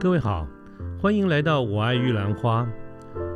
[0.00, 0.48] 各位好，
[0.98, 2.66] 欢迎来到《我爱玉兰花》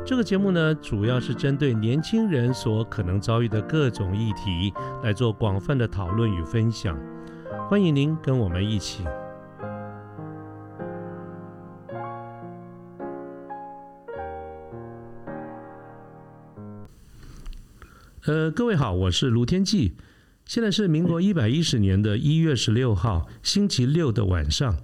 [0.03, 4.73] 这个节目呢，主要是针对年轻人所可能遭遇的各种议题
[5.03, 6.99] 来做广泛的讨论与分享。
[7.69, 9.03] 欢迎您跟我们一起。
[18.25, 19.95] 呃，各位好，我是卢天记，
[20.45, 24.77] 现在是民国一百一十年的一月十六号星期六的晚上。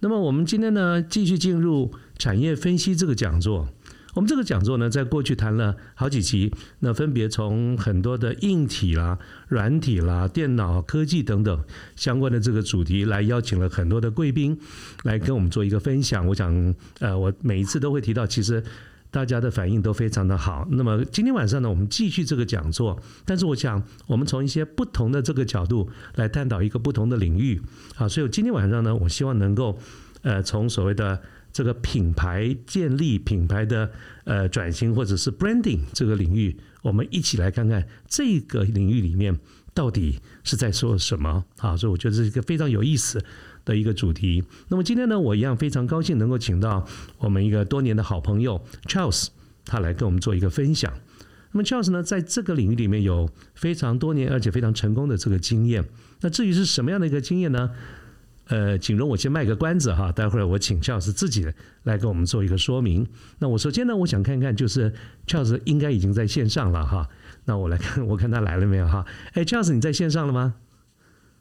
[0.00, 3.68] 那么我们今天呢，继续进入产业分析这个讲座。
[4.14, 11.62] 我们这个讲座呢，在过去谈了好几集，那分别从很多的硬体啦、软体啦、电脑科技等等
[11.96, 14.58] 相关的这个主题，来邀请了很多的贵宾
[15.04, 16.26] 来跟我们做一个分享。
[16.26, 18.62] 我想，呃，我每一次都会提到，其实。
[19.10, 20.66] 大家的反应都非常的好。
[20.70, 23.00] 那么今天晚上呢，我们继续这个讲座。
[23.24, 27.60] 但是我想，我们从一些不同的这个角度来探讨一个不同的领域。
[27.94, 29.78] 好，所以今天晚上呢，我希望能够，
[30.22, 31.20] 呃，从所谓的
[31.52, 33.90] 这个品牌建立、品牌的
[34.24, 39.38] 呃转型，或者是 branding 这个领域，我们一起来看看这个领域里面
[39.72, 41.44] 到底是在说什么。
[41.58, 43.24] 好，所以我觉得这是一个非常有意思。
[43.66, 44.42] 的一个主题。
[44.68, 46.86] 那么今天呢，我一样非常高兴能够请到
[47.18, 49.26] 我们一个多年的好朋友 Charles，
[49.66, 50.90] 他来跟我们做一个分享。
[51.52, 55.84] 那么 Charles 呢，在这个领域里面有非常多年而且非常成功的这个经验。
[56.22, 57.70] 那至于是什么样的一个经验呢？
[58.48, 61.44] 呃，请容我先卖个关子哈，待会儿我请 Charles 自己
[61.82, 63.04] 来跟我们做一个说明。
[63.40, 64.94] 那我首先呢，我想看看就是
[65.26, 67.08] Charles 应该已经在线上了哈。
[67.46, 69.04] 那我来看，我看他来了没有哈？
[69.32, 70.54] 哎，Charles 你在线上了吗？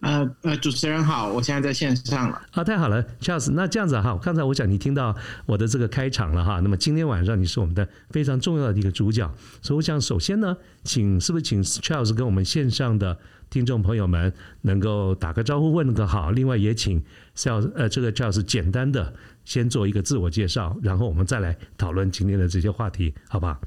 [0.05, 2.39] 呃呃，主持人好，我现在在线上了。
[2.51, 3.49] 啊，太好了，Charles。
[3.51, 5.15] 那这样子哈，刚才我想你听到
[5.47, 6.59] 我的这个开场了哈。
[6.59, 9.27] 那么今天晚上你是我们的非常重要的一个主角，
[9.63, 13.17] 所以我想首先呢，请是不是请 Charles 跟我们线上的
[13.49, 14.31] 听众朋友们
[14.61, 16.29] 能够打个招呼，问个好。
[16.29, 17.03] 另外也请
[17.35, 19.11] Charles 呃这个 Charles 简单的
[19.43, 23.57] 先做一个自我介绍，然后我们再来讨论今天的这些话题，好不好？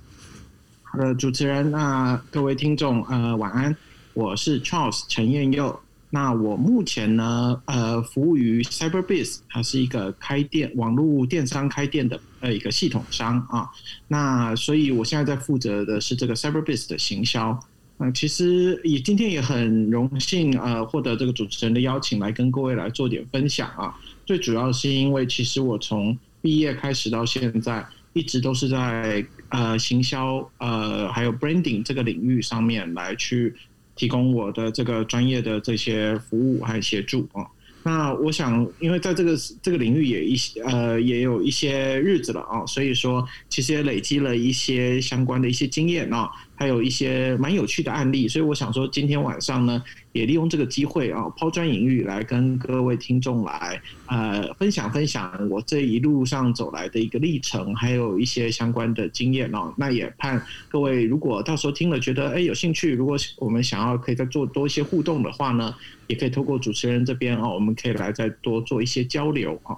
[0.84, 3.76] 好的，主持人，那各位听众呃晚安，
[4.14, 5.80] 我是 Charles 陈彦佑。
[6.10, 13.68] 那我目前呢，呃，服务于 CyberBiz，它是一个开店网络电商开店的呃一个系统商啊。
[14.06, 17.58] 那所以我现在在负责的是这个 CyberBiz 的行销。
[17.98, 23.94] 那其实也今天也很荣幸呃获得这个主持人的邀请来跟各位来做点分享啊。
[24.24, 33.54] 最主要是因为其实我从毕业开始到现在，一直都是在呃行销呃还有 branding 这个领域上面来去。
[33.98, 37.44] 提供我的这个专业的这些服务和协助啊，
[37.82, 46.30] 那我想，因为在这个这个领域也一些呃也有一些日子了啊，所以说其实也累积了一些相关的一些经验啊。
[46.58, 49.80] 还有一些蛮有趣的案例，所以我想说，今天晚上呢，
[50.10, 59.72] 也利用这个机会啊，抛砖引玉，来跟各位听众来呃分享分享我这一路上走来的一个历程，还有一些相关的经验哦。
[59.76, 65.72] 那也盼各位如果到时候听了觉得哎有兴趣，如果我们想要可以再做多一些互动的话呢，
[66.08, 69.76] 也可以透过主持人这边哦，我们可以来再多做一些交流啊。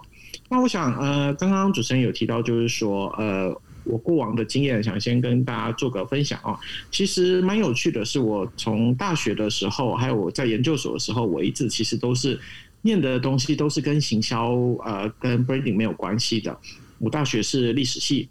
[0.48, 3.54] 那我想呃，刚刚主持人有提到，就是说呃。
[3.84, 6.58] 我过往的经验，想先跟大家做个分享啊。
[6.90, 12.38] 其实蛮有趣的，是我从大学的时候，还有我在研究所的时候，我一直其实都是
[12.82, 14.52] 念的东西都是跟行销
[14.84, 16.56] 呃跟 branding 没有关系的。
[16.98, 18.28] 我大学是历史系，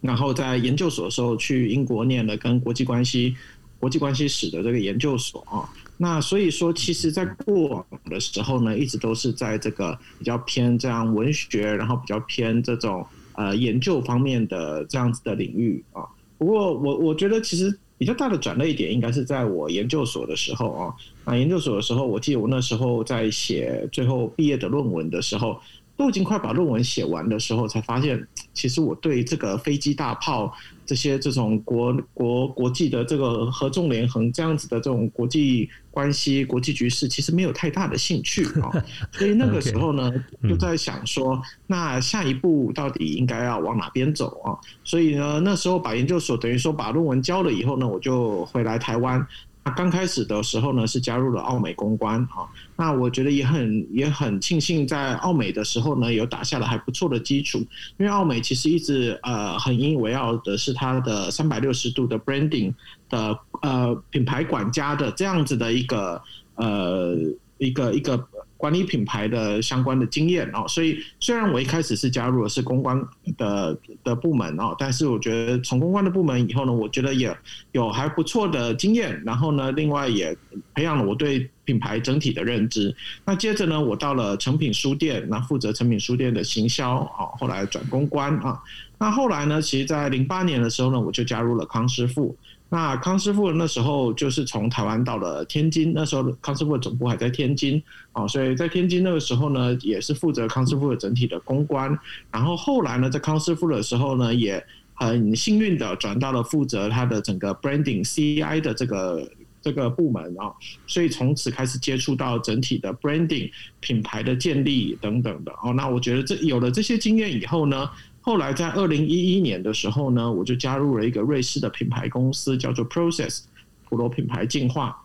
[0.00, 3.36] 然后在研究所的时候去英国念了跟国际关系、
[3.78, 5.68] 国际关系史的这个研究所啊。
[5.96, 13.06] 那所以说，其实，在过往的时候呢，一直都是在这个比较偏这样文学，然后比较偏这种。
[13.34, 16.02] 呃，研究方面的这样子的领域啊，
[16.38, 25.60] 不过我我觉得其实比较大的转捩点应该是在我研究所的时候啊，啊，研究所的时候，我记得我那时候在写最后毕业的论文的时候。
[25.96, 30.52] 都已经快把论文写完的时候，才发现，其实我对这个飞机、大炮
[30.84, 38.70] 这些这种国国国际的这个合纵连横这样子的这种国际关系、国际局势，其实没有太大的兴趣啊。
[39.12, 40.12] 所以那个时候呢，
[40.48, 44.58] 就在想说，那下一步到底应该要往哪边走啊？
[44.82, 49.24] 所以呢，那时候把研究所等于说把论文交了以后呢，我就回来台湾。
[49.70, 52.46] 刚开始的时候呢，是加入了奥美公关啊。
[52.76, 57.58] 那我觉得也很也很庆幸，在奥美的时候呢，有打下了还不错的基础。
[57.96, 62.72] 因为奥美其实一直呃很引以为傲的是它的三百六十度的 branding
[63.08, 66.22] 的呃品牌管家的这样子的一个
[66.56, 67.16] 呃
[67.58, 68.28] 一个一个。
[68.64, 72.98] 管理品牌的相关的经验哦，所以虽然我一开始是加入的是公关
[73.36, 77.30] 的的部门哦，但是我觉得从公关的部门以后呢，我觉得也
[77.72, 80.34] 有还不错的经验，然后呢，另外也
[80.72, 82.96] 培养了我对品牌整体的认知。
[83.26, 88.58] 那接着呢，我到了成品书店，那负责成品书店的行销啊，后来转公关啊。
[88.96, 92.34] 那后来呢，其实，在零八年的时候呢，我就加入了康师傅。
[92.70, 97.80] 那康师傅那时候就是从台湾到了天津，那时候康师傅的总部还在天津
[98.10, 101.96] 啊，所以在天津那个时候呢，也是负责康师傅的整体的公关。
[102.32, 104.60] 然后后来呢，在康师傅的时候呢，也
[104.94, 109.30] 很幸运的转到了负责他的整个 branding CI 的这个
[109.62, 110.50] 这个部门啊，
[110.88, 115.72] 所以从此开始接触到整体的 branding 品牌的建立等等的哦。
[115.74, 117.88] 那我觉得这有了这些经验以后呢。
[118.26, 123.42] 后来在二零一一年的时候呢，我就加入了一个瑞士的品牌公司，叫做 Process
[123.86, 124.98] 普罗品牌进化。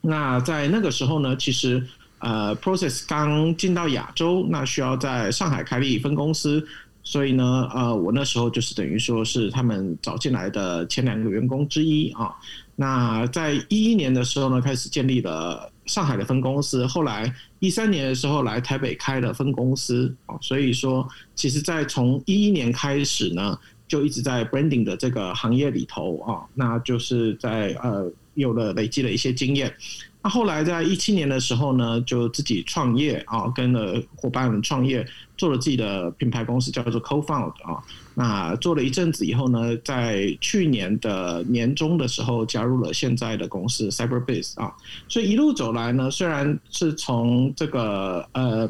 [0.00, 1.84] 那在那个时候呢，其实
[2.20, 6.64] 呃 Process 刚进到亚洲，那需要在上海开立分公司，
[7.02, 12.32] 所以呢，呃，我那时候就是等于说是他们找进来的前两个员工之一啊。
[12.76, 16.86] 那在一一年的时候呢，开始建立了上海的分公司。
[16.86, 29.74] 后来一三年的时候来台北开了分公司啊，所以说，其实，在从一一年开始呢，就一直在 branding 的这个行业里头啊，那就是在呃有了累积了一些经验。
[30.26, 35.06] 那后来在一七年的时候呢，就自己创业啊，跟了伙伴们创业，
[35.36, 37.80] 做了自己的品牌公司，叫做 CoFound 啊。
[38.12, 44.74] 那做了一阵子以后呢，在去年的年终的时候，加入了现在的公司 CyberBase 啊。
[45.08, 48.68] 所以一路走来呢，虽然是从这个呃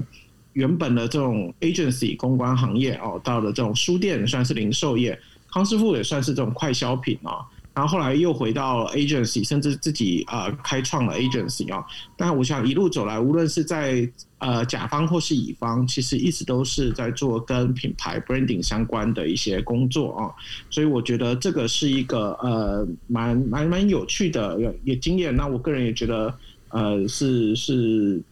[0.52, 5.18] 原本的这种 agency 公关行业哦，到了这种书店，算是零售业，
[5.50, 7.40] 康师傅也算是这种快消品啊。
[7.76, 11.84] 然后后来又回到 agency，甚至自己啊开创了 agency 啊。
[12.16, 20.32] 但我想一路走来，无论是在呃甲方或是乙方，其实一直都是在做跟品牌 branding 相关的一些工作啊。
[20.70, 25.36] 所以我觉得这个是一个呃蛮蛮蛮有趣的也经验。
[25.36, 26.34] 那我个人也觉得
[26.70, 28.22] 呃是是。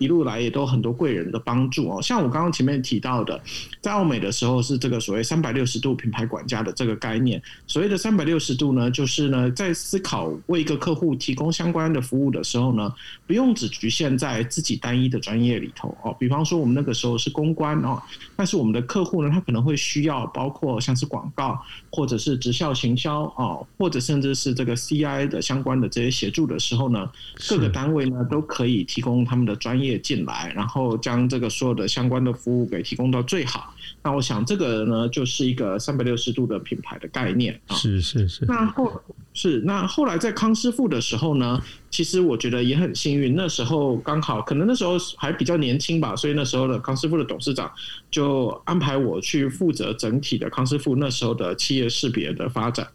[0.00, 3.38] 一路来也都很多贵人的帮助哦，像我刚刚前面提到的，
[3.82, 7.40] 在澳美的时候是这个所谓三百六十度品牌管家的这个概念。
[7.66, 12.90] 所谓的三百六十度呢，就是呢在思考为一个客户提供相关的服务的时候呢，
[13.26, 16.16] 不用只局限在自己单一的专业里头哦。
[16.18, 18.00] 比方说我们那个时候是公关哦，
[18.34, 21.60] 但是我们的客户呢，他可能会需要包括像是广告
[21.92, 27.06] 或者是直销行销哦，或者甚至是这个 CI 的相关的这些协助的时候呢，
[27.50, 29.89] 各个单位呢都可以提供他们的专业。
[29.98, 33.74] 进来，然后将这个所有的相关的服务给提供到最好。
[34.02, 37.76] 那我想这个呢，就是一个三百六十度的品牌的概念啊。
[37.76, 38.44] 是是是。
[38.46, 39.00] 那后
[39.32, 41.60] 是那后来在康师傅的时候呢，
[41.90, 47.70] 其实我觉得也很幸运，那时候刚好可能那时候还比较年轻吧，所以那时候的康师傅的董事长
[48.10, 52.86] 就安排我去负责整体的康师傅那时候的企业识别的发展。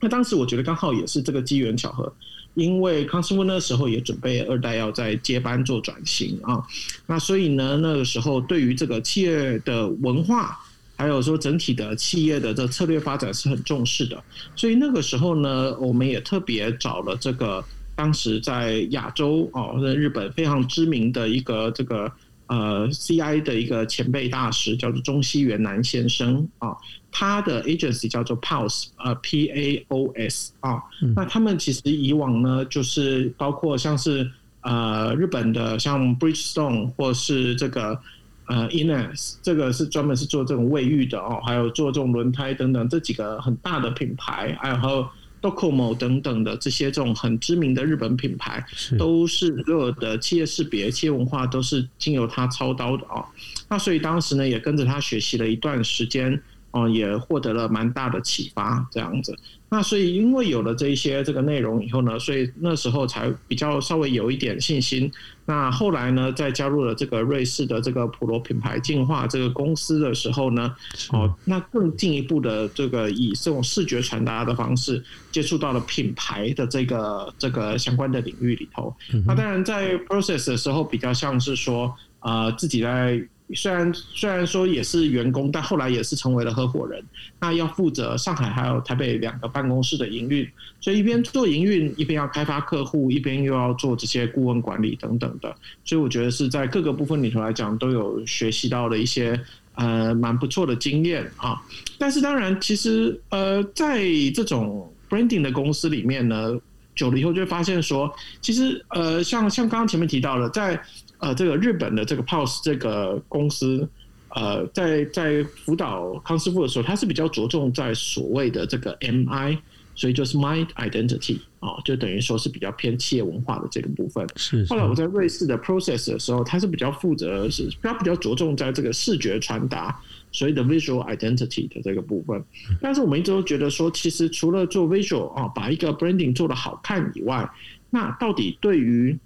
[0.00, 2.12] 那当时我觉得刚好也是这个机缘巧合。
[2.54, 6.64] 因为康师傅那时候也准备二代要在接班做转型啊，
[7.06, 10.58] 那所以呢，那个时候对于这个企业的文化，
[10.96, 17.62] 还有说整体的企业的这策略发展是很重视的，所以那个时候呢，我们也特别找了这个
[17.94, 22.10] 当时在亚洲哦，在日本非常知名的一个这个。
[22.48, 26.76] 呃，CI 的一个前辈大师叫做中西元南先生啊，
[27.10, 30.80] 他的 agency 叫做 Pulse，呃，P A O S 啊。
[31.14, 34.30] 那他们其实以往呢，就是包括像是
[34.60, 38.00] 呃日本的像 Bridgestone 或是这个
[38.46, 45.08] 呃 Ines，这个是专门是做这种卫浴的哦，还有做这种轮胎等等这几个很大的品牌，还有。
[45.42, 48.64] Docomo 等等的这些这种很知名的日本品牌，
[48.98, 53.24] 都是所有的企业识别、企业文化都是经由他操刀的啊。
[53.68, 56.42] 那所以当时呢，也跟着他学习了一段时间。
[56.76, 59.34] 哦，也获得了蛮大的启发，这样子。
[59.70, 65.10] 那所以，因为有了这一些这个内容以后呢，所以那时候才比较稍微有一点信心。
[65.46, 70.76] 那后来呢，在加入了这个瑞士的这个普罗品牌进化这个公司的时候呢，
[71.12, 75.02] 哦，那更进一步的这个以这种视觉传达的方式
[75.32, 78.94] 接触到了品牌的这个这个相关的领域里头。
[79.26, 83.26] 那当然，在 process 的时候，比较像是说，呃，自己在。
[83.54, 87.02] 虽然虽然说也是员工，但后来也是成为了合伙人。
[87.40, 90.48] 那要负责上海还有台北两个办公室的营运，
[90.80, 95.54] 所以一边做营运，一边要开发客户，一边又要做这些顾问管理等等的。
[95.84, 99.40] 所以我觉得是在各个部分里头来讲，都有学习到了一些
[99.76, 101.62] 呃蛮不错的经验啊。
[101.98, 104.02] 但是当然，其实呃在
[104.34, 106.58] 这种 branding 的公司里面呢，
[106.96, 110.80] 久了以后就会发现说，其实呃像像刚刚前面提到的，在
[111.18, 113.88] 呃，这个日本的这个 Pulse 这个公司，
[114.30, 119.58] 呃，在在辅导康师傅的时候，他是比较着重在所谓的这个 MI
[119.94, 124.26] 所以就是 mind identity 哦，就等于说是比较偏企业文化的这个部分。
[124.36, 124.62] 是。
[124.66, 129.98] 后来我在瑞士的 process 的时候，它是比较负责是它比较着重在这个视觉传达，
[130.30, 132.44] 所以的 visual identity 的这个部分。
[132.78, 137.48] 但是我们一直都觉得说，其实除了做 visual 啊，把一个 branding 做的好看以外，
[137.88, 139.18] 那到底对于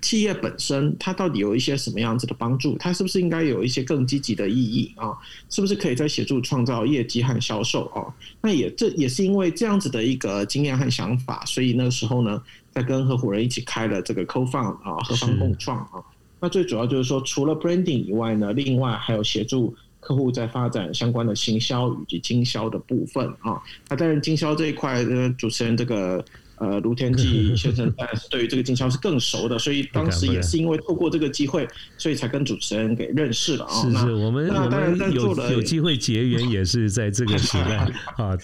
[0.00, 2.78] 企业本身，它到底有一些什么样子的帮助？
[2.78, 5.10] 它是不是应该有一些更积极的意义啊？
[5.48, 8.06] 是不是可以在协助创造业绩和销售啊？
[8.40, 16.00] 那也这也是因为这样子的一个经验和想法，所以那个时候呢，在跟合伙人一起开了这个 Co Fund 啊，合方共创啊。
[16.38, 23.60] 那最主要就是说，除了 Branding 以外呢，另外还有协助客户在发展相关的行销以及经销的部分啊。
[23.88, 26.24] 那当然，经销这一块呃主持人这个。
[26.60, 33.72] 呃，卢天记 先生当然是对于这个经销是更熟的，所以当时也是因为透过这个机会，所以才跟主持人给认识了啊。
[33.80, 37.78] 是是，我们我们有有机会结缘，也是在这个时代
[38.22, 38.36] 啊。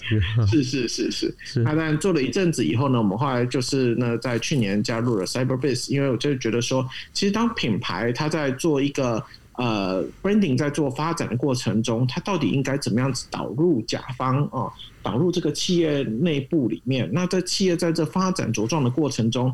[0.47, 1.63] 是是是是是。
[1.63, 6.83] 他 当然做了一阵子以后呢，我们后来就是呢，在去年加入了 CyberBase，因为我就觉得说，
[7.13, 9.23] 其实当品牌它在做一个。
[9.57, 14.71] 呃，branding 在做发展的过程中，它到底应该怎么样子导入甲方啊？
[15.01, 19.51] 导入这个企业内部里面，那在企业在这发展茁壮的过程中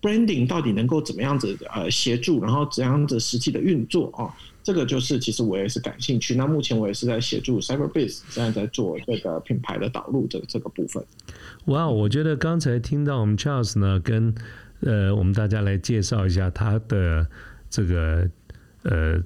[0.00, 4.32] ，branding 到底能够怎么样子呃协助，然后怎样子实际的运作啊？
[4.62, 6.34] 这个就是其实我也是感兴趣。
[6.34, 11.04] 那目前我也是在协助 CyberBase，现在在做这个品牌的导入这这个部分。
[11.66, 14.34] 哇，我觉得刚才听到我们 Charles 呢，跟
[14.80, 17.26] 呃我们大家来介绍一下他的
[17.68, 18.30] 这个。
[18.82, 19.22] 呃，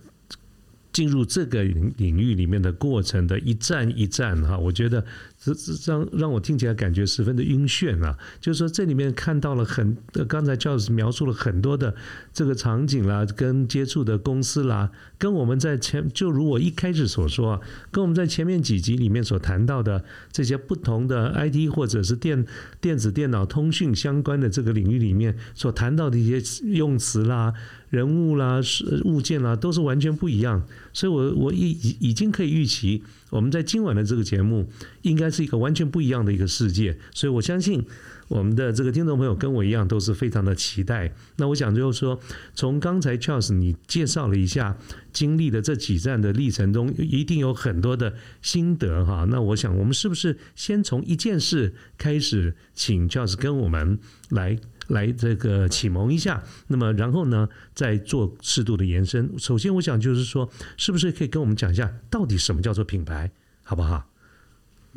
[0.92, 5.04] 进入这个领域里面的过程的一站一站哈，我觉得。
[5.44, 8.16] 这这让让我听起来感觉十分的晕眩啊！
[8.40, 9.96] 就是说，这里面看到了很，
[10.26, 11.94] 刚才教授描述了很多的
[12.32, 17.60] 这个场景啦，跟接触的公司啦，跟我们在前就如我一开始所说，
[17.90, 22.46] 跟我们在前面几集里面所谈到的这些不同的 IT 或者是电
[22.80, 27.52] 电子电脑通讯相关的这个领域里面所谈到的一些用词啦、
[27.90, 28.60] 人物啦、
[29.04, 30.62] 物件啦，都是完全不一样。
[30.92, 31.70] 所以我我已
[32.00, 33.02] 已经可以预期。
[33.34, 34.70] 我们在今晚的这个节目，
[35.02, 37.84] 应该是一个完全不一样的一个世界，所以我相信
[38.28, 41.12] 我们的这个听众朋友跟我一样都是非常的期待。
[41.34, 42.20] 那我想就是说，
[42.54, 44.78] 从刚才 Charles 你介绍了一下
[45.12, 49.26] 经历的这几站的历程中，一定有很多的心得哈。
[49.28, 53.98] 那我想，我们是不是先从一件事开始，请 Charles 跟我们
[54.30, 54.56] 来？
[54.88, 59.32] 来这个启蒙一下，那么然后呢，再做适度的延伸。
[59.38, 63.30] 首先，我想就是说，是不是可以跟我们讲一下，到底什么叫做品牌，
[63.62, 64.04] 好不好？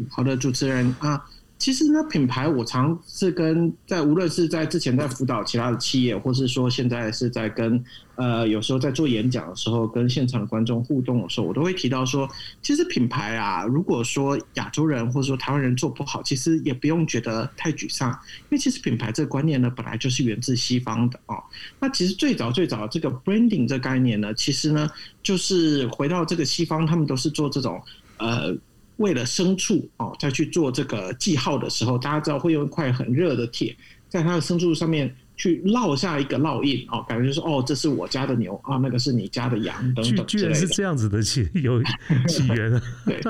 [0.10, 1.26] 好的，主持人啊。
[1.60, 7.84] 其实呢，品牌我常是跟在无论是在之前在辅导其他的企业，或是说现在是在跟
[8.16, 12.30] 呃有时候在做演讲的时候，跟现场的观众互动的时候，我都会提到说，
[12.62, 21.42] 其实品牌啊，如果说亚洲人或者说台湾人做不好，其实也不用觉得太沮丧，因为其实品牌这个观念呢，本来就是源自西方的哦。
[21.80, 24.88] 那其实最早最早这个 branding 这概念呢，其实呢
[25.24, 27.82] 就是回到这个西方，他们都是做这种
[28.20, 28.56] 呃。
[28.98, 33.76] 为了牲畜哦，再去做这个记号的时候，大家知道会用一块很热的铁，
[34.10, 41.82] 在它的牲畜上面去烙下一个烙印哦，感觉就是哦，这是我家的牛啊，那个是你家的羊等等居然是这样子的起有
[42.28, 43.22] 起源啊， 对。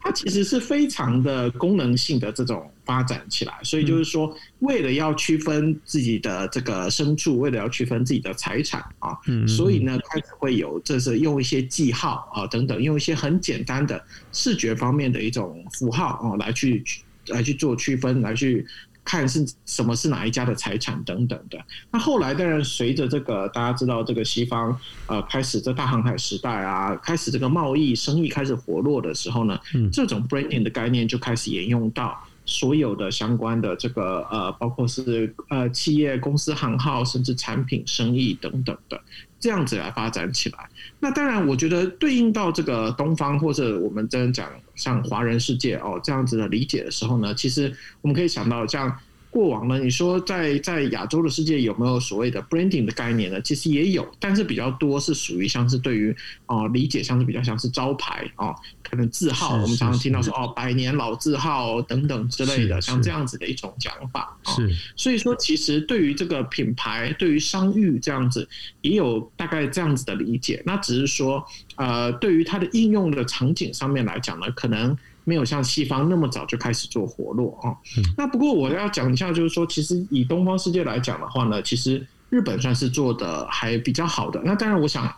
[0.00, 14.02] 它其实是非常的功能性的这种发展起来，所以就是说，为了要区分自己的这个牲畜，为了要区分自己的财产啊，所以呢，开始会有这是用一些记号啊等等，用一些很简单的
[14.32, 16.82] 视觉方面的一种符号啊来去
[17.26, 18.66] 来去做区分，来去。
[19.08, 21.58] 看是什么是哪一家的财产等等的。
[21.90, 29.58] 那后来当然随着这个大家知道这个西方呃开始这大航海时代啊，开始这个贸易生意开始活络的时候呢，
[29.90, 38.98] 这种 branding 的概念就开始沿用到所有的相关的这个呃，包括是呃企业公司行号，甚至产品生意等等的。
[39.38, 48.98] 这样子来发展起来，那当然，我觉得对应到这个东方或者我们真讲像华人世界哦这样子的理解的时候呢，其实我们可以想到像。
[49.30, 49.78] 过往呢？
[49.78, 53.40] 你说在在亚洲的世界有没有所谓的 branding 的概念呢？
[53.42, 56.14] 其实也有，但是比较多是属于像是对于
[56.46, 64.36] 哦理解像是比较像是招牌哦，可能字号，我们常常听到说哦百年老字号等等之类的，像这样子的一种讲法。
[64.44, 68.48] 是，所以说其实对于这个品牌，对于商誉这样子，
[68.80, 70.62] 也有大概这样子的理解。
[70.64, 71.44] 那只是说
[71.76, 74.96] 呃，对于它的应用的场景上面来讲呢，可能。
[75.28, 77.76] 没有像西方那么早就开始做活络啊。
[78.16, 84.40] 那不过我要讲一下，就是说，其实以东方世界来讲的话呢，其实日本算是做的还比较好的。
[84.42, 85.14] 那当然，我想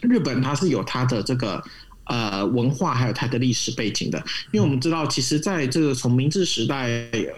[0.00, 1.62] 日本它是有它的这个
[2.04, 4.18] 呃文化还有它的历史背景的。
[4.52, 6.88] 因为我们知道，其实在这个从明治时代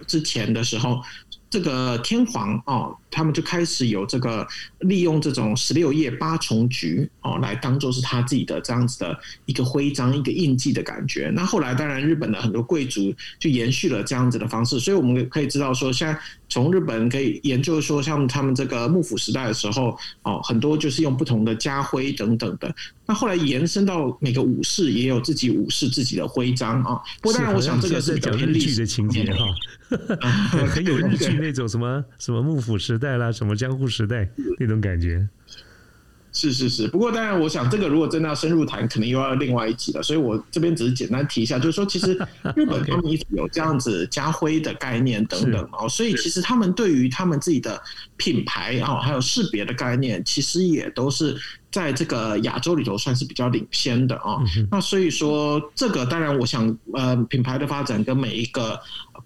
[0.07, 1.03] 之前的时候。
[1.51, 4.47] 这个天皇哦，他们就开始有这个
[4.79, 11.29] 利用这种十六叶八重菊哦，来当做是他自己的这样子的一个徽章、一个印记的感觉。
[11.35, 16.17] 那后来当然日本的很多贵族就延续了这样子的方式，所以我们可以知道说，现在
[16.49, 22.73] 从日本可以研究说，像他们这个幕府时代的时候哦，很多就是用不同的家徽等等的。
[23.07, 27.01] 那后来延伸到每个武士也有自己武士自己的徽章啊。
[27.21, 29.45] 不过当然，我想这个是讲日剧的情节哈。
[30.69, 34.29] 很有日剧那种什么 什么幕府时代啦，什么江户时代
[34.59, 35.29] 那种感觉。
[36.33, 40.01] 是是是，不过当然，我想这个如果真的要深入谈，可能又要另外一集了。
[40.01, 42.13] 所以我这边只是简单提一下，就是说，其实
[42.55, 47.83] 日本他们一直有这样子家徽的概念等等哦，所以其实他们对于他们自己的
[48.17, 51.37] 品牌啊，还有识别的概念，其实也都是
[51.73, 54.39] 在这个亚洲里头算是比较领先的啊。
[54.71, 58.81] 那所以说，这个当然，我想呃，品牌的发展跟每一个。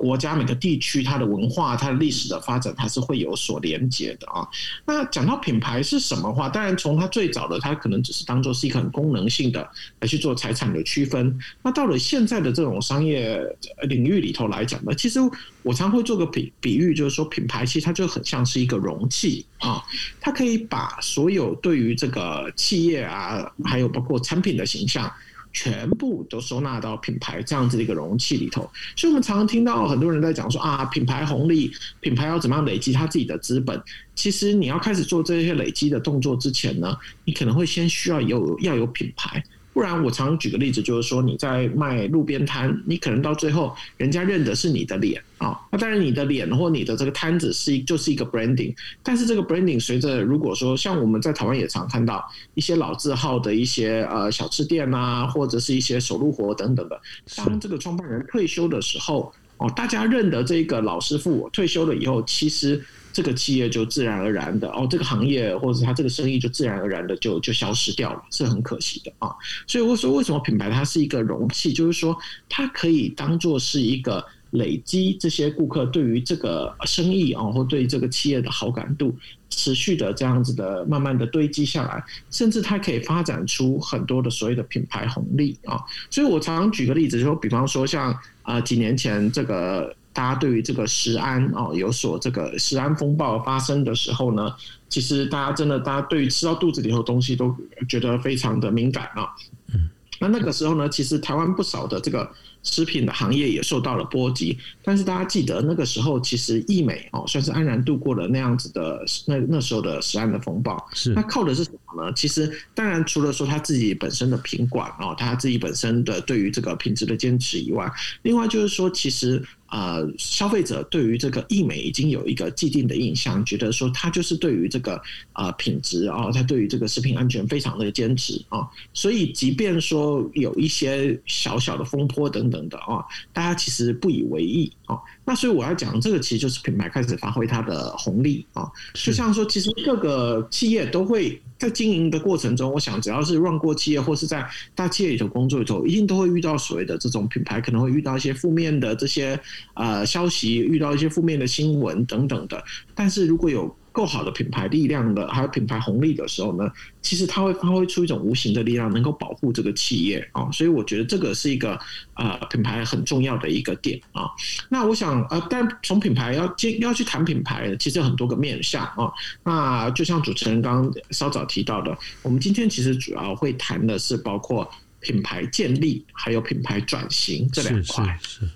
[0.04, 4.46] 国家每个地区，它的文化、它的历史的发展，它是会有所连接的啊。
[4.84, 9.66] 那讲到品牌是什么话，当然从它最早的，它可能只是当做是一个很功能性的
[10.00, 11.38] 来去做财产的区分。
[11.62, 13.40] 那到了现在的这种商业
[13.88, 15.18] 领域里头来讲呢，其实
[15.62, 19.82] 我常会做个比比喻，就是说品牌其实它就很像是一个容器啊，
[20.20, 25.10] 它可以把所有对于这个企业啊，还有包括产品的形象。
[25.54, 33.80] 全部都收纳到品牌这样子的一个容器里头，所以我们常常听到很多人在讲说啊，品牌红利，品牌要怎么样累积他自己的资本？
[34.14, 36.94] 其实你要开始做这些累积的动作之前呢，
[37.24, 39.42] 你可能会先需要有要有品牌。
[39.72, 45.60] 不然，我常举个例子，就是说你在卖路边摊，你可能到最后人家认的是你的脸啊。
[45.70, 52.24] 那当然，你的脸或你的这个摊子是就是一个 branding，但是这个 branding 随着如果说像我们在台湾也常看到
[52.54, 57.00] 一些老字号的一些呃小吃店啊，或者是一些手路活等等的，
[57.36, 62.82] 当这个创办人退休的时候，哦，大家认得这个老师傅退休了以后，其实。
[63.14, 69.30] 这个企业就自然而然的哦，这个行业或者他这个生意就自然而然的就就消失掉了，是很可惜的啊。
[69.68, 79.14] 所以我说，为什么品牌它是一个容器，就是说它可以当做是一个累积这些顾客对于这个生意啊，或对这个企业的好感度，
[79.50, 85.78] 持续的这样子的慢慢的堆积下来，甚至它可以发展出很多的所谓的品牌红利啊。
[86.10, 89.94] 所以我常常举个例子，就比方说像啊几年前这个。
[90.14, 94.48] 大家对于这个食安哦有所这个食安风暴发生的时候呢，
[94.88, 97.52] 其实大家真的，大家对于吃到肚子里头东西都
[97.88, 99.34] 觉得非常的敏感啊。
[99.72, 99.90] 嗯，
[100.20, 102.30] 那那个时候呢，其实台湾不少的这个。
[102.64, 110.84] 食品的行业也受到了波及，但是大家记得那个时候，其实易美哦算是安然度过了那样子的那那时候的食安的风暴。
[110.92, 112.12] 是，那靠的是什么呢？
[112.14, 117.88] 其实当然除了说他自己本身的品管哦，他自己本身的对于这个品质的坚持以外，
[118.22, 119.40] 另外就是说，其实
[119.74, 132.44] 呃，消费者对于这个易美已经有一个既定的印象，觉得说他就是对于这个啊品质啊，他对于这个食品安全非常的坚持啊，所以即便说有一些小小的风波等。
[132.44, 134.98] 等的啊，大家其实不以为意啊。
[135.24, 138.70] 那所以我要讲这个，其实就是品牌开始发挥它的红利啊。
[138.94, 149.38] 就像说，其实各个企业都会在经营的过程中，我想只要是 run 过企业或是在大企业里头工作里头，一定都会遇到所谓的这种品牌可能会遇到一些负面的这些
[149.74, 152.62] 呃消息，遇到一些负面的新闻等等的。
[152.94, 156.68] 但是如果有够好的品牌力量的，还有品牌红利的时候呢，
[157.00, 160.50] 其实它会发挥出一种无形的力量，能够保护这个企业啊。
[160.50, 161.78] 所以我觉得这个是一个
[162.14, 164.26] 呃品牌很重要的一个点啊。
[164.68, 169.12] 那我想呃，但从品牌要接要去谈品牌，其实很多个面向啊。
[169.44, 178.18] 那就像主持人刚刚稍早提到的，我们今天其实主要会谈的是包括品牌建立还有品牌转型这两块。
[178.26, 178.48] 是。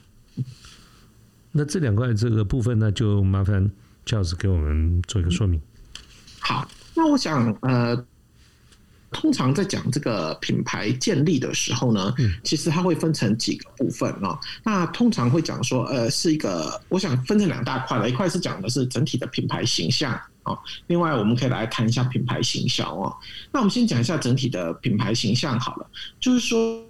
[1.53, 3.71] 那这两块这个部分呢，就麻烦。
[4.09, 5.61] 这样子给我们做一个说明。
[6.41, 7.95] 好，那我想，呃，
[9.11, 14.41] 通常在讲这个品牌建立的时候呢，其实它会分成几个部分啊。
[14.65, 23.15] 那通常会讲说，呃，是一个，我想分成两大块了，一块是讲的是整体的品牌形象啊，另外我们可以来谈一下品牌形象哦。
[23.53, 25.87] 那我们先讲一下整体的品牌形象好了，
[26.19, 26.83] 就是说，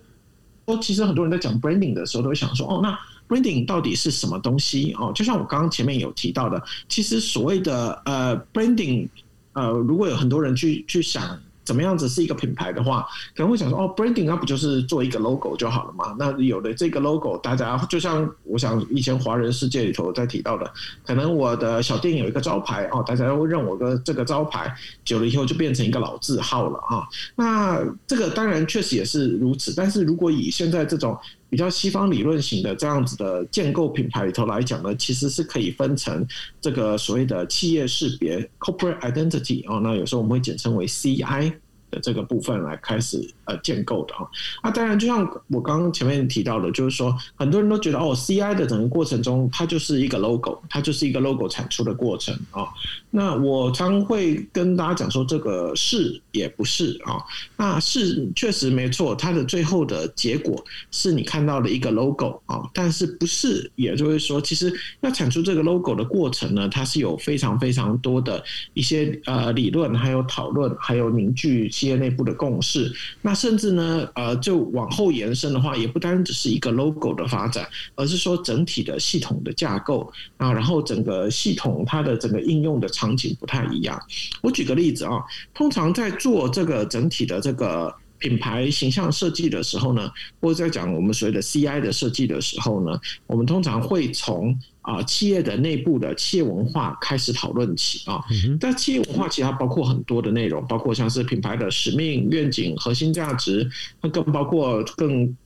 [0.67, 2.97] 说其实很多人在讲 branding 的时候，都会想说，哦，那
[3.29, 5.13] branding 到底是什么东西哦？
[5.15, 9.09] 就像我刚刚前面有提到的，其实所谓的呃 branding，
[9.53, 16.17] 呃，如果有很多人去去想怎么样子是一个品牌的话，可能会想说哦，branding 那不就是做一个 logo 就好了嘛？
[16.19, 20.73] 那有了这个 logo，大家就像我想以前华人世界里头在提到的，
[21.05, 27.07] 可能我的小店有一个招牌哦，大家会认我的这个招牌，久了以后就变成一个老字号了啊。
[27.37, 31.15] 那这个当然确实也是如此，但是如果以现在这种
[31.51, 36.27] 比较西方理论型的这样子的建构品牌里头来讲呢，其实是可以分成
[36.61, 41.53] 这个所谓的企业识别 （corporate identity） 哦，那有时候我们会简称为 CI
[41.91, 44.27] 的这个部分来开始呃建构的啊。
[44.63, 52.67] 那当然，就像我刚刚前面提到的，就是说很多人都觉得哦，CI 的整个过程中，它就是一个 logo，它就是一个 logo 产出的过程啊。
[53.11, 57.23] 那我常会跟大家讲说，这个是也不是啊。
[57.57, 68.43] 那是确实没错，它的最后的结果是你看到的一个 logo 啊，但是不是，也就是说，其实要产出这个 logo 的过程呢，它是有非常非常多的
[68.75, 72.93] 一些呃理论，还有讨论，还有凝聚企业内部的共识。
[73.23, 82.89] 那甚至呢，呃，就往后延伸的话，也不单只是一个 logo 的发展，而是说整体的系统的架构啊，然后整个系统它的整个应用的。
[82.99, 83.97] 场景不太一样。
[84.43, 85.23] 我举个例子啊，
[85.55, 90.11] 通常在做这个整体的这个品牌形象设计的时候呢，
[90.41, 94.59] 或者在讲我们所谓的 CI 的设计的时候呢，我们通常会从
[94.89, 98.25] 啊企业的内部的企业文化开始讨论起啊。
[98.59, 103.69] 但企业文化其实它包括很多的内容，包括像是品牌的使命、愿景、核心价值，
[104.01, 105.37] 那更包括更。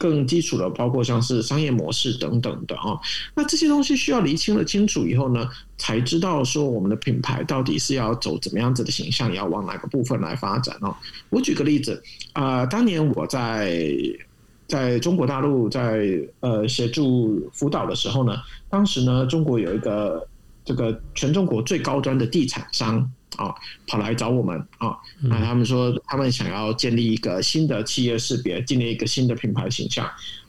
[0.00, 2.98] 更基础的，包括像是商业模式等等的啊，
[3.34, 10.96] 那这些东西需要厘清了清楚以后呢，才知道说我们的品牌到底是要走怎么样子的形象，要往哪个部分来发展哦。
[11.28, 13.86] 我举个例子啊，当年我在
[14.70, 16.06] 在中国大陆在
[16.40, 18.34] 呃协助辅导的时候呢，
[18.70, 20.26] 当时呢中国有一个
[20.64, 23.12] 这个全中国最高端的地产商。
[23.36, 23.54] 啊，
[23.86, 24.94] 跑来找我们啊！
[25.22, 30.04] 那他们说他们想要建立一个新的企业识别，建立一个新的品牌形象。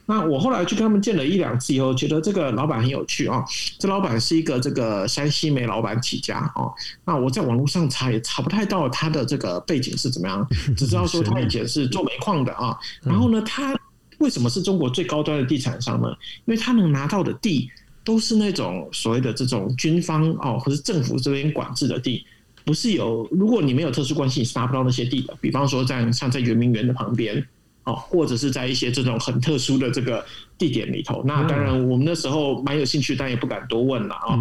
[0.07, 3.45] 那我后来去跟他们见了一两次以后，觉得这个老板很有趣啊。
[3.77, 6.67] 这老板是一个这个山西煤老板起家啊。
[7.05, 12.75] 那我在网络上查也查不太到他的这个背景是怎么样， 只知道说他以前是做煤矿的啊。
[13.03, 13.73] 然后呢，他
[14.21, 16.07] 为什么是中国最高端的地产商呢？
[16.45, 17.69] 因为他能拿到的地
[18.03, 22.25] 都是那种所谓的这种军方哦，或是政府这边管制的地。
[22.63, 25.35] 不是有，如果你没有特殊关系，你是拿不到那些地的。
[25.41, 27.43] 比方说，在像在圆明园的旁边，
[27.85, 30.23] 哦，或者是在一些这种很特殊的这个
[30.59, 31.23] 地点里头。
[31.25, 34.37] 那当然，我们那时候蛮有兴趣，但也不敢多问了啊。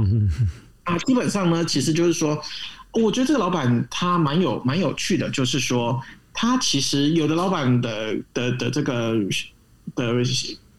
[0.85, 2.39] 啊，基本上呢，其实就是说，
[2.93, 5.99] 我觉得这个老板他蛮有蛮有趣的，就是说，
[6.35, 9.15] 他其实有的老板的的的这个
[9.95, 10.25] 的。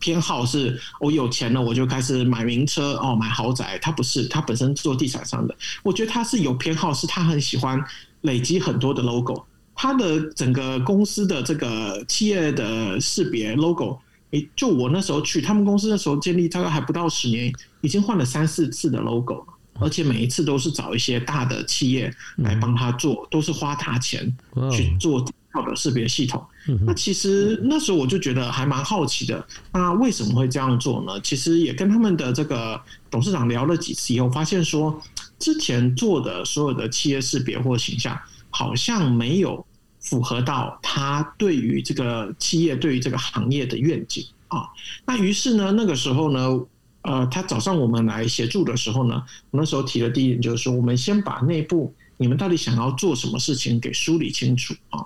[0.04, 3.78] 偏好是我有钱了，我就开始买名车哦，买豪宅。
[3.80, 5.56] 他不是，他本身做地产商的。
[5.84, 7.80] 我觉得他是有偏好，是他很喜欢
[8.21, 9.45] 累积很多的 logo。
[9.76, 14.00] 他的整个公司的这个企业的识别 logo，
[14.32, 19.45] 诶，就我那时候去他们公司的时候建立，大概还不到十年，已经换了三四次的 logo，
[19.80, 24.36] 而且每一次都是找一些大的企业来帮他做，都是花大钱
[24.71, 25.24] 去做。
[25.54, 26.42] 好的识别系统，
[26.86, 29.46] 那其实那时候我就觉得还蛮好奇的。
[29.74, 31.20] 那为什么会这样做呢？
[31.22, 35.02] 其实也跟他们的这个董事长聊了几次以后，发现说
[35.40, 38.18] 之前做的所有的企业识别或形象，
[38.50, 39.66] 好像没有
[40.00, 44.70] 符合到他对于这个企业、对于这个行业的愿景啊。
[45.06, 46.60] 那于是呢，那个时候呢，
[47.02, 51.94] 呃，他找上我们来协助的时候呢，那时候提的第一点就是说，我们先把内部。
[52.21, 53.79] 你们到底想要做什么事情？
[53.79, 55.03] 给梳理清楚啊！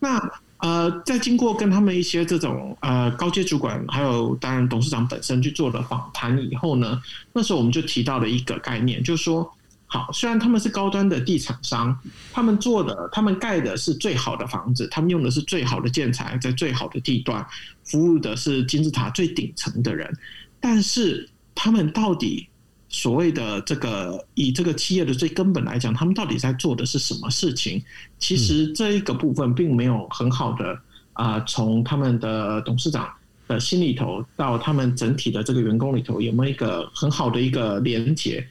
[0.00, 0.18] 那
[0.56, 6.98] 呃，在经过跟他们一些这种呃高阶主管，还有当然董事长本身去做了访谈以后呢，
[7.34, 11.94] 那时候我们就提到了一个概念，就是说，好，虽然他们是高端的地产商，
[12.32, 17.46] 他们做的、他们盖的是最好的房子，他们用的是最好的建材，在最好的地段，
[17.84, 20.10] 服务的是金字塔最顶层的人，
[20.58, 22.48] 但是他们到底？
[22.96, 27.82] 所谓的这个，以这个企业的最根本来讲，他们到底在做的是什么事情？
[28.18, 30.78] 其实这一个部分并没有很好的
[31.12, 33.06] 啊，从他们的董事长
[33.48, 38.42] 的心里头到他们整体的这个员工里头，有没有一个很好的一个连接？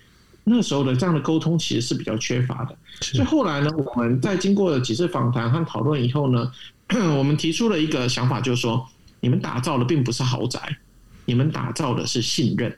[0.44, 2.78] 那时候的这样的沟通其实是比较缺乏的。
[3.02, 6.52] 所以后来呢，我们在经过了几次访谈和讨论以后呢，
[7.18, 8.88] 我们提出了一个想法，就是说，
[9.22, 10.78] 你们打造的并不是豪宅，
[11.26, 12.78] 你们打造的是信任。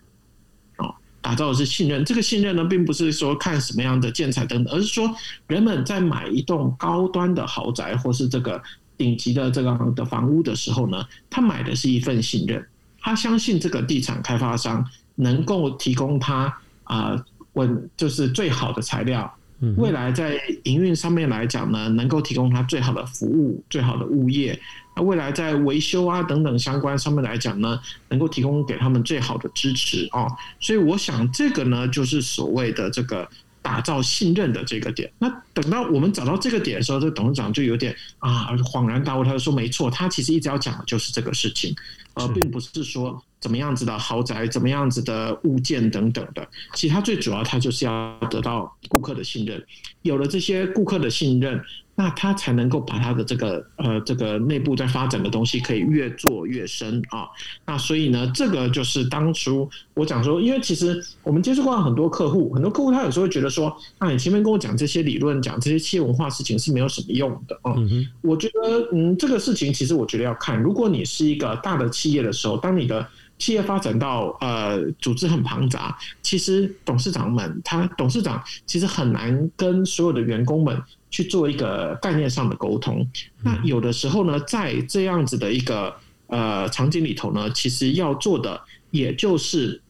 [1.28, 5.14] 打造的是信任，这个信任呢，并不是说看什么样的建材等等，而是说
[5.48, 8.64] 人们在买一栋高端的豪宅或是这个
[8.96, 12.66] 顶级的这个的房屋的时候呢，他买的是一份信任，
[13.02, 17.22] 他相信这个地产开发商能够提供他啊
[17.56, 19.30] 稳就是最好的材料，
[19.76, 24.58] 未来在营运上面来讲呢，能够提供他最好的服务、最好的物业。
[24.98, 27.80] 那未来在维修啊等等相关上面来讲呢，
[28.10, 30.28] 能够提供给他们最好的支持哦。
[30.60, 33.30] 所以我想这个呢，就是所谓的这个
[33.62, 35.12] 打造信任的这个点。
[35.20, 41.76] 那等到我们找到这个点的时候，这董事长就有点啊恍然大悟，他就说：“没错，他其实一直要讲的就是这个事情，
[42.16, 49.64] 而并不是说。”怎么样子的豪宅，怎么样子的物件等等的，其实他最主要，他就是要得到顾客的信任。
[50.02, 51.64] 有了这些顾客的信任。
[52.00, 57.26] 那他才能够把他的这个呃这个内部在发展的东西可以越做越深啊。
[57.66, 67.74] 那所以呢，这个就是当初我讲说，因为其实我们接触过很多客户，很多客户他有时候会觉得说，那你前面跟我讲这些理论，讲这些企业文化事情是没有什么用的啊。
[68.22, 73.08] 我觉得嗯，这个事情其实我觉得要看，如果你是一个大的企业的时候，当你的
[73.38, 80.82] 企业发展到呃组织很庞杂，其实董事长们他董事长其实很难跟所有的员工们。
[81.10, 83.10] 去做一个概念上的沟通，
[83.42, 85.96] 那有的时候呢，在这样子的一个
[86.28, 88.60] 呃场景里头呢，其实要做的，
[88.92, 89.82] 也就是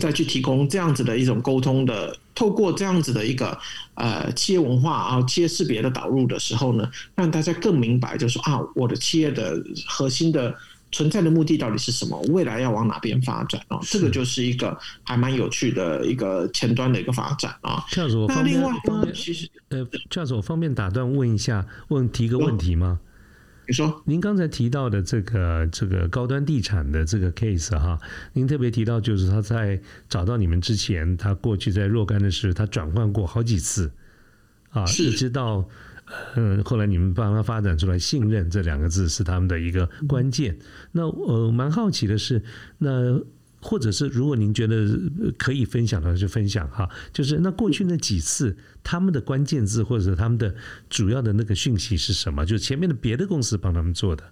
[0.00, 3.58] 再去提供这样子的一种沟通的，透过这样子的一个
[3.94, 10.54] 呃企业文化啊、企业识别的导入的时候呢，让大家更明白，就是说啊，我的企业的核心的。
[10.92, 12.18] 存在的目的到底是什么？
[12.28, 13.78] 未来要往哪边发展啊？
[13.82, 17.84] 这个就是一个还蛮有趣的一个前端的一个发展啊。
[17.88, 23.00] 这样子，我方便其实呃，这样子我方便打断问一下，问提个问题吗？
[23.66, 27.98] 你说，您刚才提到的这个这个高端地产的这个 case 哈，
[28.32, 33.90] 您特别提到就是他在找到你们之前，他过去在若干的时候，他转换过好几次
[34.70, 35.68] 啊，一直到。
[36.36, 40.56] 嗯，后来你们帮他发展出来，信任这两个字是他们的一个关键。
[40.92, 42.40] 那呃，蛮好奇的是，
[42.78, 43.20] 那
[43.60, 44.88] 或者是如果您觉得
[45.36, 46.88] 可以分享的，就分享哈。
[47.12, 50.54] 就是那过去那几次，他们的关键字或者他们的
[50.88, 52.46] 主要的那个讯息是什么？
[52.46, 54.22] 就前面的别的公司帮他们做的。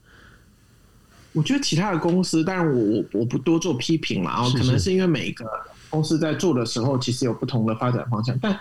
[1.33, 5.45] 我觉得其他的公司，当然我我我不多做批评了啊，可能是因为每个
[5.91, 8.57] 公司在做的时候，其实有不同的发展方向，但。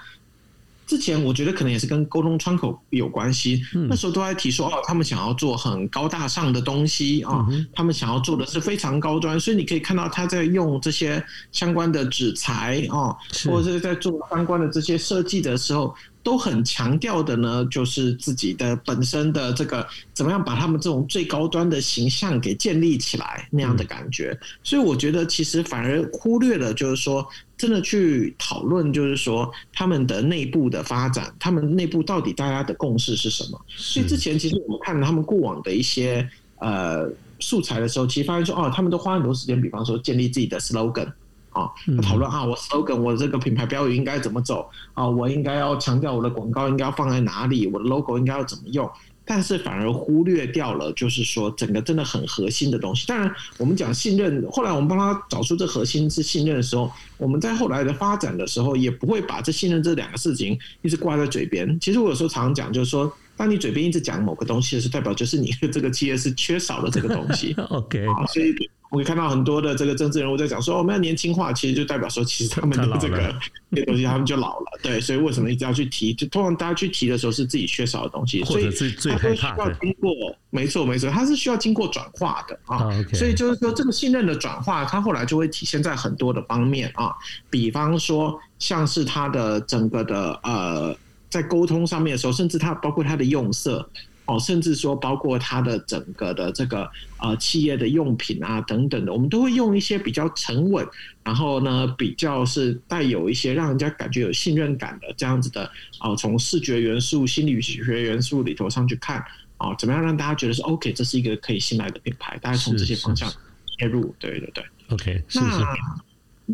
[0.85, 13.15] 之前我觉得可能也是跟沟通窗口有关系，那时候都在提说哦，他们想要做很高大上的东西啊，他们想要做的是非常高端，所以你可以看到他在用这些相关的纸材啊，
[13.45, 15.95] 或者是在做相关的这些设计的时候。
[16.23, 27.27] 都很强调的呢，就是自己的本身的这个怎么样把他们这种最高端的形象给建立起来那样的感觉，所以我觉得其实反而忽略了，就是说
[27.63, 33.61] 真的去讨论，就是说他们的内部的发展，他们内部到底大家的共识是什么？
[33.69, 41.09] 所以之前其实我们看他们过往的一些呃素材的时候，其实发现说哦，他们都花很多时间，比方说建立自己的 slogan。
[41.51, 41.69] 啊，
[42.01, 45.07] 讨论啊，我 slogan，我这个品牌标语应该怎么走啊？
[45.07, 47.67] 我应该要强调我的广告应该要放在哪里？
[47.67, 48.89] 我的 logo 应该要怎么用？
[49.25, 53.07] 但是反而忽略掉了，就是说整个真的很核心的东西。
[53.07, 61.79] 当然，我们讲信任，后来我们帮他找出这核心是信任的时候，我们在后来的发展的时候，也不会把这信任这两个事情一直挂在嘴边。
[61.79, 67.55] 其实我有时候常常讲，就是说，当你嘴边一直讲某个东西的时候，代表就是你的这个企业是缺少了这个东西。
[67.69, 68.53] OK，所以。
[68.93, 73.33] 我会看到很多的这个政治人物在讲说我们要年轻化，其实就代表说其实他们的这个
[73.73, 76.13] 这些东西他们就老了，对，所以为什么一直要去提？
[76.13, 78.65] 就通常大家去提的时候是自己缺少的东西，所以
[79.09, 80.13] 他都需要经过，
[80.51, 82.87] 没错没错，它是需要经过转化的啊。
[83.15, 87.11] 所以就是说这个信任的转化，它后来就会体现在很多的方面啊，
[87.49, 90.95] 比方说像是他的整个的呃
[91.31, 93.89] 在沟通上面的时候，甚至他包括他的用色。
[94.25, 100.87] 哦，甚至说包括它的整个的这个呃企业的用品啊等等的，我们都会用一些比较沉稳，
[101.23, 109.21] 然后呢比较是带有一些让人家感觉有信任感的这样子的哦，从视觉元素、心理学元素里头上去看
[109.57, 112.37] 哦，怎么样让大家觉得是 OK，这是一个可以信赖的品牌？
[112.41, 113.29] 大家从这些方向
[113.77, 115.23] 切入，对对对，OK。
[115.33, 115.75] 那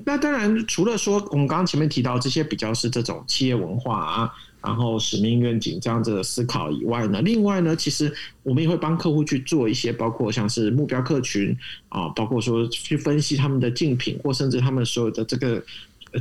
[0.06, 4.34] 那当然，除了说我们刚刚前面提到这些比较是这种企业文化啊。
[4.62, 11.56] 然后使命愿景这样子的思考以外呢，另外呢，其实我们也会帮客户去做一些，包括像是目标客群
[11.88, 15.64] 啊，包括说去分析他们的竞品，或甚至他们所有的这个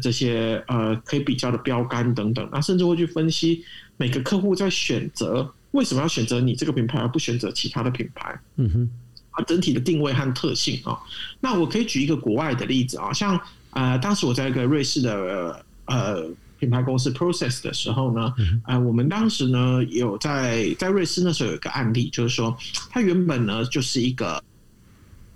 [0.01, 3.65] 这些呃可以比较的标杆等等，那甚至会去分析
[3.97, 8.91] 每个客户在选择为什么要选择你这个品牌而不选择其他的品牌，嗯哼，
[9.33, 10.97] 啊整体的定位和特性啊，
[11.41, 16.31] 那我可以举一个国外的例子啊，像呃当时我在一个瑞士的呃。
[16.59, 22.57] 品牌公司 Process 的时候呢，呃，我们当时呢有在在瑞士那时候有一个案例，就是说
[22.91, 24.43] 它原本呢就是一个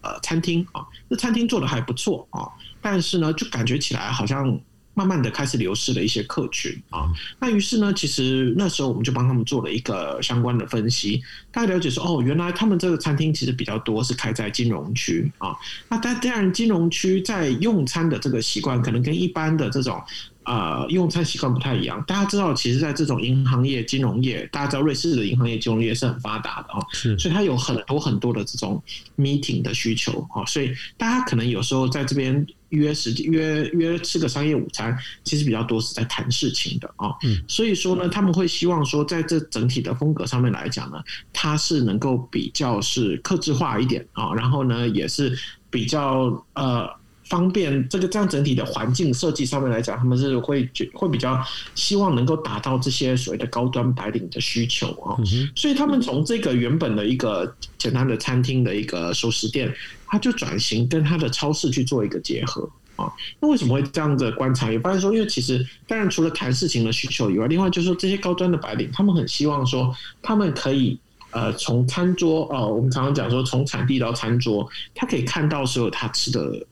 [0.01, 2.49] 呃餐厅啊，那餐厅做的还不错啊，
[2.81, 4.61] 但是呢就感觉起来好像
[4.95, 7.09] 慢慢的开始流失了一些客群啊。
[7.39, 15.57] 那于是呢，其实那时候我们就帮他们做了一个相关的分析，大家了解说，哦，原来他们这个餐厅其实比较多是开在金融区啊。
[15.89, 20.03] 那但当然，金融区在用餐的这个习惯，可能跟一般的这种。
[20.45, 22.03] 呃，用餐习惯不太一样。
[22.07, 28.83] 大家知道，其实，在这种银行业、金融业，大家知道瑞士的银行业、金融业是很发达的哦，是，所以它有很多很多的这种
[29.17, 37.11] meeting 的需求哦，所以大家可能有时候在这边约时间、约约吃个商业午餐，其实比较多是在谈事情的啊。
[37.23, 40.99] 嗯，所以说呢，他们会希望说，在这整体的风格上面来讲呢，
[41.33, 45.39] 它是能够比较是克制化一点啊，然后呢，也是
[45.71, 47.02] 比较呃。
[47.25, 51.43] 方便这个这样整体的环境设计上面来讲，他们是会会比较
[51.75, 55.17] 希望能够达到这些所谓的高端白领的需求啊，
[55.55, 59.73] 所以他们从这个原本的一个简单的餐厅的一个熟食店，
[60.07, 63.11] 他就转型跟他的超市去做一个结合啊。
[63.41, 64.71] 那为什么会这样的观察？
[64.71, 70.99] 也发现说，因为其实当然除了谈事情的需求以外，另外就是说这些高端的白领，他们很希望说他们可以。
[71.33, 76.67] 呃，从餐桌哦，我们常常讲说，从产地到餐桌，他可以看到所有他吃的，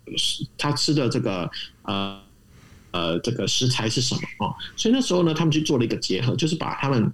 [0.56, 1.50] 他吃的这个
[1.82, 2.20] 呃
[2.92, 4.54] 呃这个食材是什么哦。
[4.76, 7.12] 所以那时候呢，他们去做了一个结合，就是把他们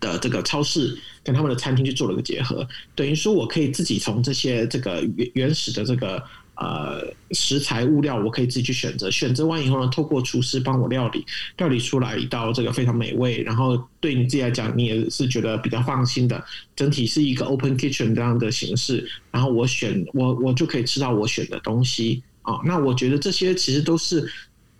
[0.00, 6.22] 的这个超市跟他们的餐厅去做了一个结合，等于说我可以自己从这些这个原原始的这个。
[6.62, 16.44] 呃，食材物料我可以自己去选择，选择完以后呢，透过厨师帮我料理，料理出来一道这个非常美味，然后对你自己来讲，你也是觉得比较放心的。
[16.76, 22.60] 整体是一个 open kitchen 这样的形式，然后我选我我就可以吃到我选的东西啊。
[22.64, 24.30] 那我觉得这些其实都是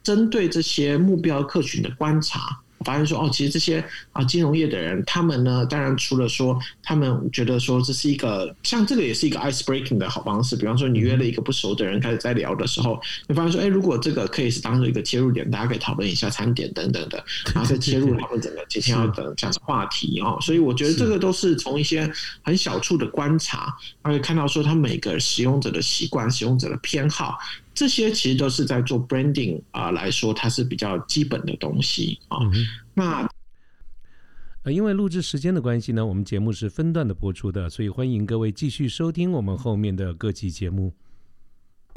[0.05, 2.62] 针对这些目标客群的观察。
[2.85, 10.57] 发现说哦，其实这些啊金融业的人，他们呢，当然除了说他们觉得说这是一个像这个也是一个 ice breaking 的好方式。
[10.57, 20.39] 比方说，你约了一个不熟的人开始在聊的时候，你发现说，哎，如果这个可以是当做一个切入点，大家可以讨论一下餐点等等的，然后再切入他们整个今天要的讲的话题哦。
[20.41, 22.11] 所以我觉得这个都是从一些
[22.43, 27.39] 很小处的观察，而且看到说他每个使用者的习惯、使用者的偏好。
[27.75, 32.39] 这些其实都是在做 branding 啊，来说它是比较基本的东西啊。
[32.95, 33.29] 那
[34.65, 40.93] 呃，因为录制时间的关系呢，我们节目是分段的播出的，所以欢迎各位继续收听我们后面的各期节目。